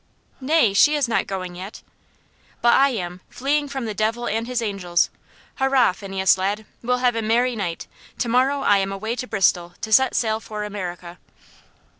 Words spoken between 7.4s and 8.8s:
night. To morrow I